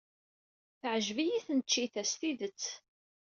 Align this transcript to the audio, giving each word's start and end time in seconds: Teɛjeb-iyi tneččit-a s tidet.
Teɛjeb-iyi 0.79 1.39
tneččit-a 1.45 2.03
s 2.11 2.13
tidet. 2.19 2.63